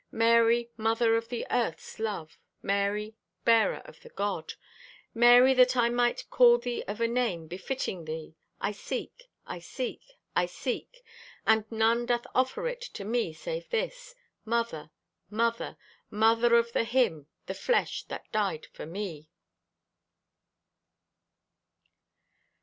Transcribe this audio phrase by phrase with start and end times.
[0.11, 2.37] Mary, mother of the earth's loved!
[2.63, 3.13] Mary,
[3.45, 4.55] bearer of the God!
[5.13, 10.01] Mary, that I might call thee of a name befitting thee, I seek, I seek,
[10.35, 11.03] I seek,
[11.45, 14.89] and none Doth offer it to me save this: Mother!
[15.29, 15.77] Mother!
[16.09, 19.27] Mother of the Him; The flesh that died for me.